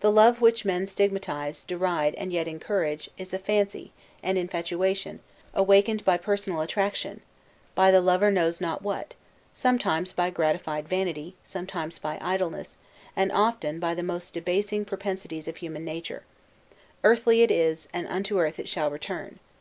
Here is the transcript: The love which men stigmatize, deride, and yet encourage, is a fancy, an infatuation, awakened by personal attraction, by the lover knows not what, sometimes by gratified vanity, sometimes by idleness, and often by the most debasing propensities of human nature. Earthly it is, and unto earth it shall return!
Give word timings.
The 0.00 0.10
love 0.10 0.40
which 0.40 0.64
men 0.64 0.86
stigmatize, 0.86 1.62
deride, 1.62 2.16
and 2.16 2.32
yet 2.32 2.48
encourage, 2.48 3.08
is 3.16 3.32
a 3.32 3.38
fancy, 3.38 3.92
an 4.20 4.36
infatuation, 4.36 5.20
awakened 5.54 6.04
by 6.04 6.16
personal 6.16 6.62
attraction, 6.62 7.20
by 7.76 7.92
the 7.92 8.00
lover 8.00 8.32
knows 8.32 8.60
not 8.60 8.82
what, 8.82 9.14
sometimes 9.52 10.10
by 10.10 10.30
gratified 10.30 10.88
vanity, 10.88 11.36
sometimes 11.44 12.00
by 12.00 12.18
idleness, 12.20 12.76
and 13.14 13.30
often 13.30 13.78
by 13.78 13.94
the 13.94 14.02
most 14.02 14.34
debasing 14.34 14.84
propensities 14.84 15.46
of 15.46 15.58
human 15.58 15.84
nature. 15.84 16.24
Earthly 17.04 17.42
it 17.42 17.52
is, 17.52 17.86
and 17.92 18.08
unto 18.08 18.40
earth 18.40 18.58
it 18.58 18.68
shall 18.68 18.90
return! 18.90 19.38